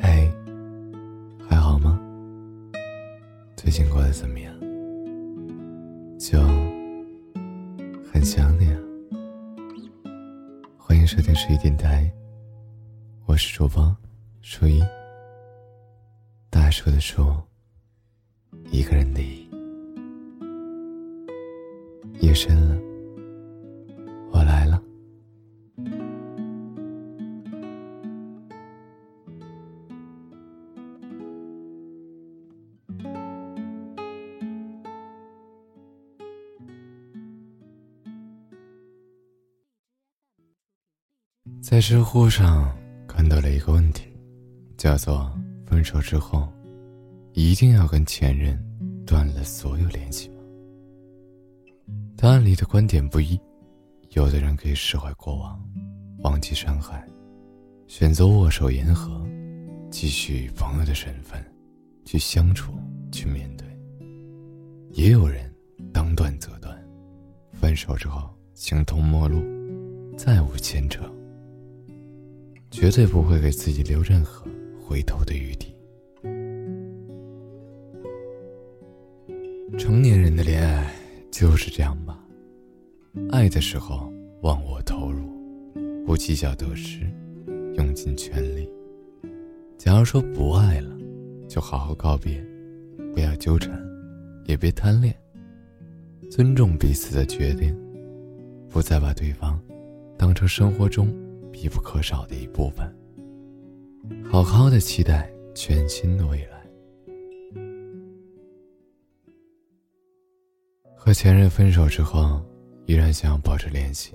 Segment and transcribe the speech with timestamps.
[0.00, 0.32] 嘿，
[1.48, 2.00] 还好吗？
[3.56, 4.54] 最近过得怎么样？
[6.18, 6.40] 就
[8.10, 8.78] 很想你啊！
[10.78, 12.10] 欢迎收听十一电台，
[13.26, 13.94] 我是主播
[14.40, 14.80] 初一。
[16.48, 17.34] 大树的树，
[18.70, 19.20] 一个人的。
[22.20, 22.78] 夜深了，
[41.72, 42.70] 在知乎上
[43.08, 44.02] 看到了一个问题，
[44.76, 45.32] 叫做
[45.64, 46.46] “分手之后，
[47.32, 48.62] 一定要跟前任
[49.06, 50.34] 断了所有联系吗？”
[52.14, 53.40] 答案里的观点不一，
[54.10, 55.58] 有的人可以释怀过往，
[56.18, 57.08] 忘记伤害，
[57.86, 59.26] 选择握手言和，
[59.90, 61.42] 继续以朋友的身份
[62.04, 62.74] 去相处、
[63.10, 63.66] 去面对；
[64.90, 65.50] 也有人
[65.90, 66.78] 当断则断，
[67.50, 69.42] 分手之后形同陌路，
[70.18, 71.02] 再无牵扯。
[72.72, 74.46] 绝对不会给自己留任何
[74.82, 75.76] 回头的余地。
[79.78, 80.90] 成年人的恋爱
[81.30, 82.18] 就是这样吧，
[83.30, 85.28] 爱的时候忘我投入，
[86.06, 87.00] 不计较得失，
[87.74, 88.66] 用尽全力。
[89.76, 90.96] 假如说不爱了，
[91.46, 92.42] 就好好告别，
[93.12, 93.78] 不要纠缠，
[94.46, 95.14] 也别贪恋，
[96.30, 97.76] 尊重彼此的决定，
[98.70, 99.60] 不再把对方
[100.16, 101.14] 当成生活中。
[101.52, 102.90] 必不可少的一部分。
[104.28, 106.60] 好好的期待全新的未来。
[110.96, 112.40] 和前任分手之后，
[112.86, 114.12] 依然想要保持联系，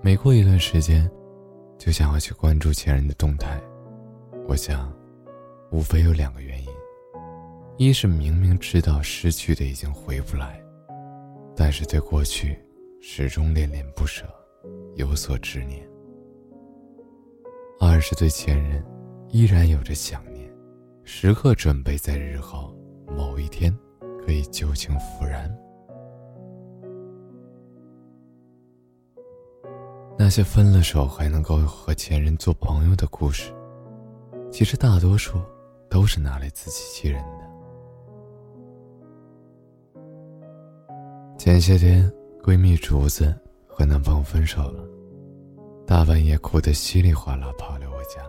[0.00, 1.08] 每过一段时间，
[1.78, 3.60] 就想要去关注前任的动态。
[4.48, 4.92] 我想，
[5.70, 6.68] 无非有两个原因：
[7.76, 10.62] 一是明明知道失去的已经回不来，
[11.56, 12.56] 但是对过去
[13.00, 14.24] 始终恋恋不舍，
[14.94, 15.86] 有所执念。
[17.78, 18.84] 二是对前任
[19.28, 20.50] 依然有着想念，
[21.04, 22.74] 时刻准备在日后
[23.16, 23.76] 某一天
[24.24, 25.54] 可以旧情复燃。
[30.18, 33.52] 那些分了手还能够和前任做朋友的故事，
[34.50, 35.38] 其实大多数
[35.90, 37.46] 都是拿来自欺欺人的。
[41.38, 42.10] 前些天，
[42.42, 43.38] 闺蜜竹子
[43.68, 44.95] 和男朋友分手了。
[45.86, 48.20] 大半夜哭得稀里哗啦跑来我家，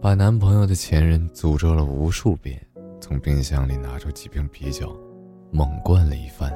[0.00, 2.58] 把男朋友的前任诅咒了无数遍，
[3.02, 4.98] 从冰箱里拿出几瓶啤酒，
[5.52, 6.50] 猛灌了一番，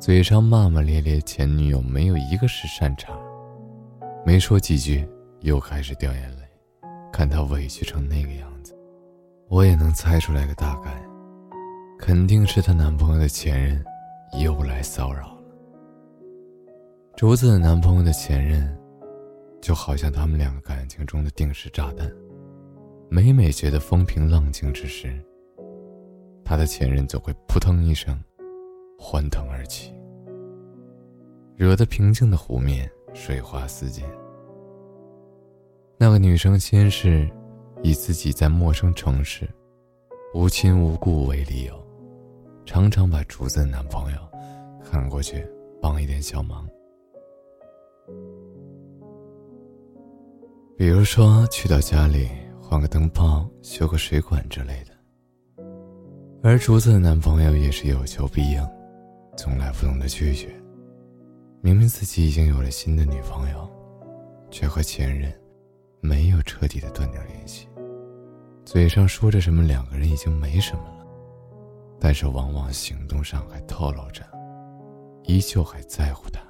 [0.00, 3.12] 嘴上骂骂咧咧，前女友没有一个是善茬，
[4.26, 5.08] 没说几句
[5.42, 6.42] 又开始掉眼泪，
[7.12, 8.76] 看她委屈成那个样子，
[9.48, 10.90] 我也能猜出来个大概，
[12.00, 13.80] 肯定是她男朋友的前任
[14.40, 15.38] 又来骚扰了。
[17.16, 18.76] 竹子的男朋友的前任。
[19.60, 22.10] 就好像他们两个感情中的定时炸弹，
[23.08, 25.22] 每每觉得风平浪静之时，
[26.44, 28.18] 他的前任总会扑腾一声，
[28.98, 29.92] 欢腾而起，
[31.56, 34.04] 惹得平静的湖面水花四溅。
[35.98, 37.30] 那个女生先是
[37.82, 39.46] 以自己在陌生城市
[40.32, 41.86] 无亲无故为理由，
[42.64, 44.18] 常常把竹子的男朋友
[44.82, 45.46] 喊过去
[45.82, 46.66] 帮一点小忙。
[50.80, 55.62] 比如说，去到家里换个灯泡、修个水管之类的。
[56.42, 58.66] 而竹子的男朋友也是有求必应，
[59.36, 60.48] 从来不懂得拒绝。
[61.60, 63.68] 明明自己已经有了新的女朋友，
[64.50, 65.30] 却和前任
[66.00, 67.68] 没有彻底的断掉联系，
[68.64, 71.06] 嘴上说着什么两个人已经没什么了，
[72.00, 74.24] 但是往往行动上还透露着，
[75.24, 76.40] 依旧还在乎他。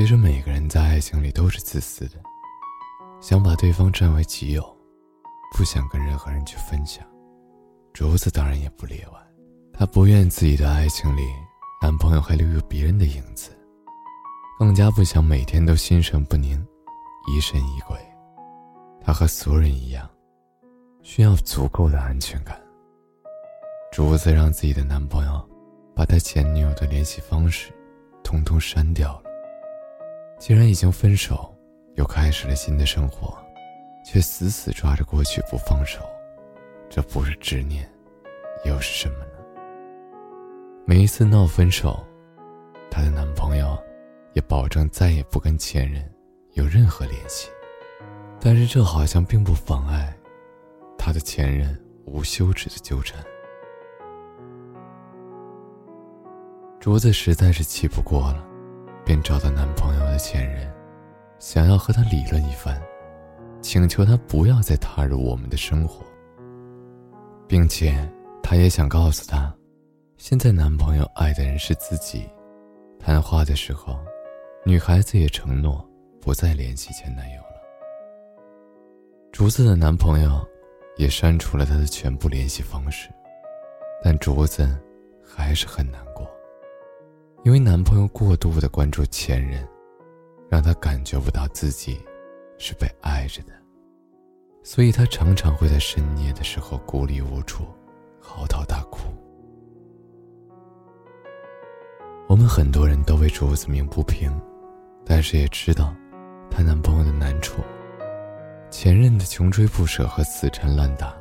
[0.00, 2.12] 其实每个人在爱情里都是自私的，
[3.20, 4.76] 想把对方占为己有，
[5.54, 7.04] 不想跟任何人去分享。
[7.92, 9.20] 竹子当然也不例外，
[9.74, 11.20] 她不愿自己的爱情里
[11.82, 13.50] 男朋友还留有别人的影子，
[14.58, 16.66] 更加不想每天都心神不宁，
[17.28, 17.94] 疑神疑鬼。
[19.02, 20.08] 她和所有人一样，
[21.02, 22.58] 需要足够的安全感。
[23.92, 25.46] 竹子让自己的男朋友
[25.94, 27.70] 把他前女友的联系方式
[28.24, 29.29] 通通删掉了。
[30.40, 31.54] 既然已经分手，
[31.96, 33.36] 又开始了新的生活，
[34.06, 36.00] 却死死抓着过去不放手，
[36.88, 37.86] 这不是执念，
[38.64, 39.32] 又是什么呢？
[40.86, 42.02] 每一次闹分手，
[42.90, 43.76] 她的男朋友
[44.32, 46.02] 也保证再也不跟前任
[46.54, 47.50] 有任何联系，
[48.40, 50.16] 但是这好像并不妨碍
[50.96, 53.22] 他的前任无休止的纠缠。
[56.80, 58.46] 竹子实在是气不过了，
[59.10, 60.72] 便找到男朋友的前任，
[61.40, 62.80] 想要和他理论一番，
[63.60, 66.06] 请求他不要再踏入我们的生活，
[67.48, 68.08] 并且
[68.40, 69.52] 他也想告诉他，
[70.16, 72.24] 现在男朋友爱的人是自己。
[73.00, 73.98] 谈话的时候，
[74.64, 75.84] 女孩子也承诺
[76.20, 77.60] 不再联系前男友了。
[79.32, 80.40] 竹子的男朋友
[80.96, 83.08] 也删除了她的全部联系方式，
[84.04, 84.80] 但竹子
[85.20, 86.30] 还是很难过，
[87.42, 89.66] 因为男朋友过度的关注前任，
[90.50, 91.98] 让她感觉不到自己
[92.58, 93.52] 是被爱着的，
[94.62, 97.64] 所以她常常会在深夜的时候孤立无助，
[98.20, 99.00] 嚎啕大哭。
[102.28, 104.30] 我们很多人都为竹子鸣不平，
[105.04, 105.94] 但是也知道
[106.50, 107.62] 她男朋友的难处。
[108.70, 111.12] 前任的穷追不舍和死缠烂打，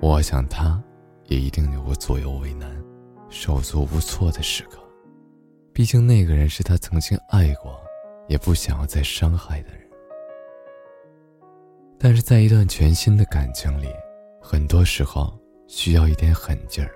[0.00, 0.82] 我想他
[1.26, 2.82] 也一定有过左右为难、
[3.28, 4.83] 手足无措的时刻。
[5.74, 7.78] 毕竟那个人是他曾经爱过，
[8.28, 9.80] 也不想要再伤害的人。
[11.98, 13.88] 但是在一段全新的感情里，
[14.40, 15.36] 很多时候
[15.66, 16.94] 需要一点狠劲儿。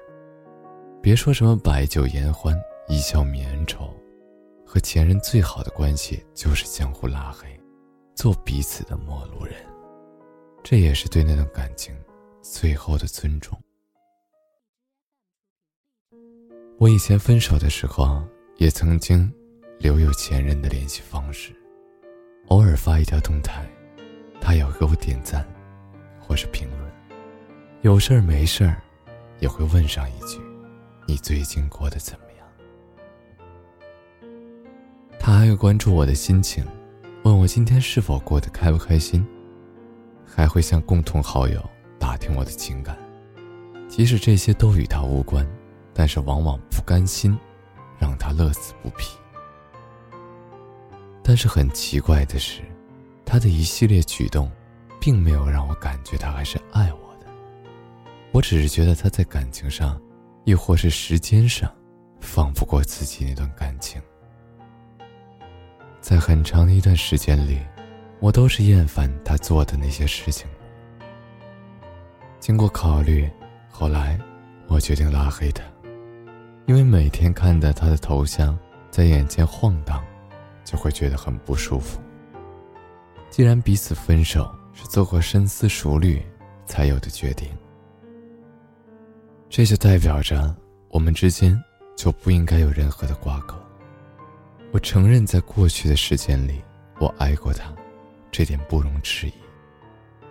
[1.03, 2.57] 别说什么白酒言欢。
[2.91, 3.95] 一笑泯恩仇，
[4.65, 7.47] 和前任最好的关系就是相互拉黑，
[8.15, 9.55] 做彼此的陌路人，
[10.65, 11.95] 这也是对那段感情
[12.41, 13.61] 最后的尊重。
[16.79, 18.27] 我以前分手的时候，
[18.59, 19.33] 也曾经
[19.79, 21.53] 留有前任的联系方式，
[22.49, 23.65] 偶尔发一条动态，
[24.41, 25.47] 他也会给我点赞，
[26.19, 26.93] 或是评论，
[27.83, 28.83] 有事儿没事儿，
[29.39, 30.41] 也会问上一句
[31.07, 32.45] ：“你最近过得怎么样？”
[35.21, 36.65] 他还会关注我的心情，
[37.23, 39.25] 问我今天是否过得开不开心，
[40.27, 41.65] 还会向共同好友
[41.97, 42.99] 打听我的情感。
[43.89, 45.47] 即使这些都与他无关，
[45.95, 47.39] 但是往往不甘心
[47.99, 49.17] 让他乐此不疲。
[51.23, 52.63] 但是很奇怪的是，
[53.25, 54.51] 他的一系列举动，
[54.99, 57.27] 并没有让我感觉他还是爱我的。
[58.33, 60.01] 我只是觉得他在感情上，
[60.45, 61.71] 亦或是时间上，
[62.21, 64.01] 放不过自己那段感情。
[66.01, 67.59] 在很长的一段时间里，
[68.21, 70.49] 我都是厌烦他做的那些事情。
[72.41, 73.29] 经过考虑，
[73.69, 74.19] 后来
[74.69, 75.63] 我决定拉黑他，
[76.69, 78.57] 因为每天看到他的头像
[78.91, 80.05] 在眼前晃荡，
[80.67, 81.99] 就会觉得很不舒服。
[83.31, 86.23] 既然彼此分手是做过深思熟虑
[86.67, 87.49] 才有的决定，
[89.49, 90.55] 这就代表着
[90.91, 91.59] 我们之间
[91.97, 93.59] 就不应该有任何的瓜葛。
[94.71, 96.63] 我承认，在过去的时间里，
[96.99, 97.73] 我爱过他，
[98.31, 99.33] 这点不容置疑。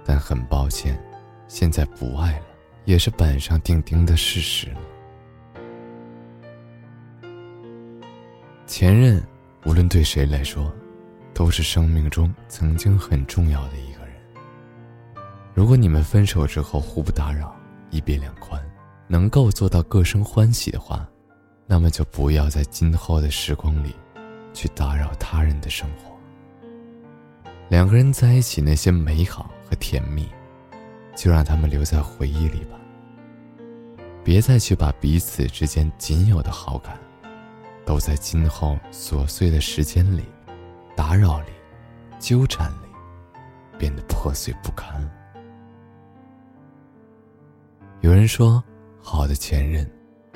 [0.06, 1.04] 但很抱歉，
[1.48, 2.46] 现在不爱了，
[2.86, 4.80] 也是板上钉钉的事实了。
[8.68, 9.24] 前任，
[9.66, 10.72] 无论对谁来说，
[11.34, 14.16] 都是生命中曾经很重要的一个人。
[15.56, 17.56] 如果你们分手之后互不打扰，
[17.90, 18.62] 一别两宽，
[19.08, 21.08] 能够做到各生欢喜的话，
[21.66, 23.96] 那么就不要在今后的时光里。
[24.54, 26.18] 去打扰他人的生活。
[27.70, 30.28] 两个人在一起那些美好和甜蜜，
[31.16, 32.76] 就让他们留在回忆里吧。
[34.24, 36.98] 别再去把彼此之间仅有的好感，
[37.88, 40.26] 都在今后琐碎的时间里、
[40.94, 41.52] 打扰里、
[42.20, 42.88] 纠缠里，
[43.80, 45.10] 变得破碎不堪。
[48.02, 48.62] 有人说，
[49.02, 49.90] 好的前任，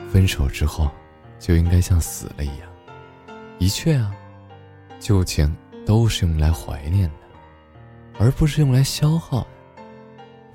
[0.10, 0.90] 分手之后，
[1.40, 2.70] 就应该像死了一样。
[3.60, 4.16] 的确啊，
[4.98, 5.54] 旧情
[5.86, 9.48] 都是用来怀念的，而不是用来消耗的。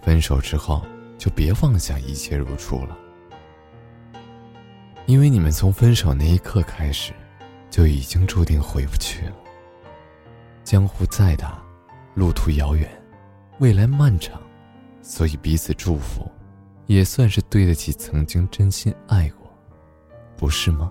[0.01, 0.83] 分手之后，
[1.19, 2.97] 就别妄想一切如初了，
[5.07, 7.13] 因为你们从分手那一刻开始，
[7.71, 9.33] 就已经注定回不去了。
[10.65, 11.63] 江湖再大，
[12.15, 12.91] 路途遥远，
[13.61, 14.41] 未来漫长，
[15.03, 16.29] 所以彼此祝福，
[16.87, 19.49] 也算是对得起曾经真心爱过，
[20.37, 20.91] 不是吗？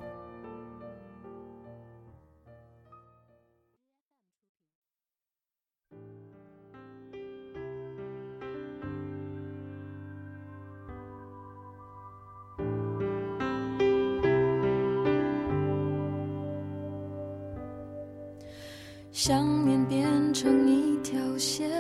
[19.17, 21.71] 想念变成一条线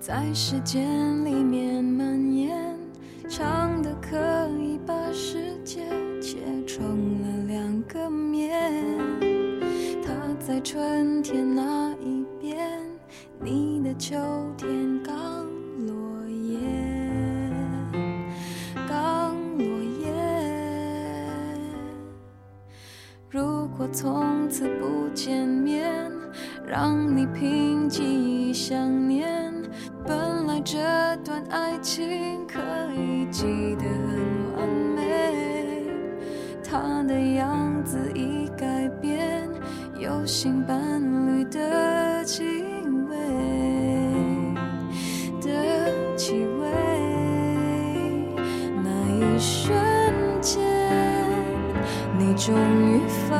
[0.00, 0.84] 在时间
[1.24, 2.76] 里面蔓延
[3.28, 4.16] 长的可
[4.58, 5.86] 以把世界
[6.20, 8.74] 切成了两个面。
[10.04, 10.12] 它
[10.44, 12.68] 在春天那一边
[13.38, 14.16] 你的秋
[14.58, 14.68] 天
[15.04, 15.46] 刚
[15.86, 16.58] 落叶
[18.88, 19.64] 刚落
[20.00, 20.12] 叶。
[23.30, 26.15] 如果从此不见面
[26.66, 29.52] 让你凭记忆想念。
[30.04, 30.78] 本来这
[31.24, 32.58] 段爱情可
[32.92, 34.18] 以记得很
[34.56, 35.84] 完美，
[36.64, 39.48] 他的样子已改变，
[39.98, 42.42] 有新伴侣的气
[43.08, 43.16] 味
[45.40, 46.68] 的气味。
[48.82, 49.74] 那一瞬
[50.40, 50.62] 间，
[52.18, 53.36] 你终于发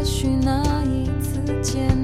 [0.00, 1.99] 也许那一次见。